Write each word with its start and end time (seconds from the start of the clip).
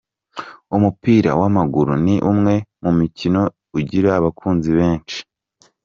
Umupira 0.75 1.31
w’amaguru 1.39 1.93
ni 2.05 2.15
umwe 2.31 2.53
mu 2.83 2.91
mikino 2.99 3.41
ugira 3.77 4.09
abakunzi 4.19 4.69
benshi. 4.77 5.19